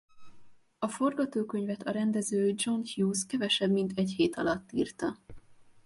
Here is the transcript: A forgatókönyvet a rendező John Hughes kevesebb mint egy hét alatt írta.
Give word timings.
A 0.79 0.87
forgatókönyvet 0.87 1.81
a 1.81 1.91
rendező 1.91 2.53
John 2.57 2.81
Hughes 2.95 3.25
kevesebb 3.25 3.71
mint 3.71 3.91
egy 3.97 4.13
hét 4.17 4.35
alatt 4.35 4.71
írta. 4.71 5.17